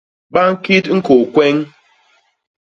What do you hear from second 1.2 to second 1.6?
kweñ.